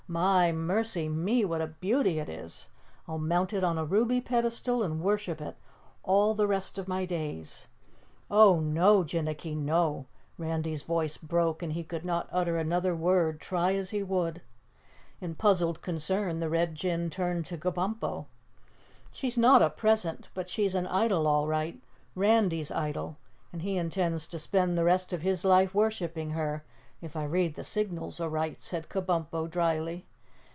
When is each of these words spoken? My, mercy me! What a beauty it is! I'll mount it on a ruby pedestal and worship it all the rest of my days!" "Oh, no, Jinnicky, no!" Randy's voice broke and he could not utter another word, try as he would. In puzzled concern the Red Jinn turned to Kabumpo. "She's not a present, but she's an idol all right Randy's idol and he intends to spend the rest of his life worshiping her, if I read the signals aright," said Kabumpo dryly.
My, 0.11 0.51
mercy 0.51 1.07
me! 1.07 1.45
What 1.45 1.61
a 1.61 1.67
beauty 1.67 2.19
it 2.19 2.27
is! 2.27 2.67
I'll 3.07 3.17
mount 3.17 3.53
it 3.53 3.63
on 3.63 3.77
a 3.77 3.85
ruby 3.85 4.19
pedestal 4.19 4.83
and 4.83 4.99
worship 4.99 5.39
it 5.39 5.55
all 6.03 6.33
the 6.33 6.47
rest 6.47 6.77
of 6.77 6.85
my 6.89 7.05
days!" 7.05 7.67
"Oh, 8.29 8.59
no, 8.59 9.05
Jinnicky, 9.05 9.55
no!" 9.55 10.07
Randy's 10.37 10.81
voice 10.83 11.15
broke 11.15 11.63
and 11.63 11.71
he 11.71 11.85
could 11.85 12.03
not 12.03 12.27
utter 12.29 12.57
another 12.57 12.93
word, 12.93 13.39
try 13.39 13.73
as 13.75 13.91
he 13.91 14.03
would. 14.03 14.41
In 15.21 15.33
puzzled 15.33 15.81
concern 15.81 16.41
the 16.41 16.49
Red 16.49 16.75
Jinn 16.75 17.09
turned 17.09 17.45
to 17.45 17.57
Kabumpo. 17.57 18.25
"She's 19.13 19.37
not 19.37 19.61
a 19.61 19.69
present, 19.69 20.27
but 20.33 20.49
she's 20.49 20.75
an 20.75 20.87
idol 20.87 21.25
all 21.25 21.47
right 21.47 21.79
Randy's 22.15 22.69
idol 22.69 23.15
and 23.53 23.61
he 23.61 23.77
intends 23.77 24.27
to 24.27 24.39
spend 24.39 24.77
the 24.77 24.83
rest 24.83 25.13
of 25.13 25.21
his 25.21 25.45
life 25.45 25.73
worshiping 25.73 26.31
her, 26.31 26.65
if 27.01 27.15
I 27.15 27.23
read 27.23 27.55
the 27.55 27.63
signals 27.63 28.19
aright," 28.21 28.61
said 28.61 28.87
Kabumpo 28.87 29.49
dryly. 29.49 30.05